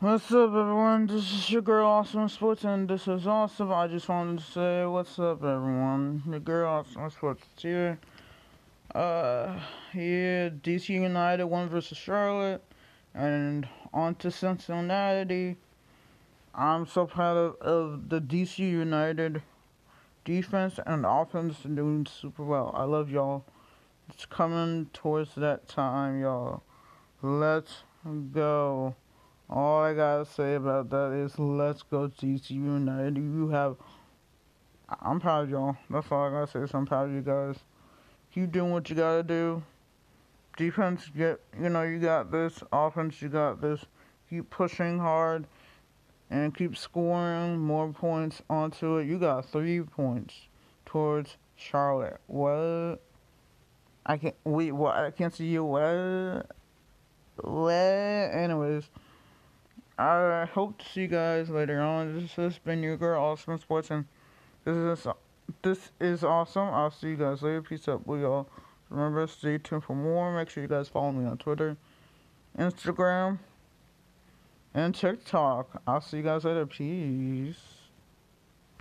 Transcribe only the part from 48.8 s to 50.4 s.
it. You got three points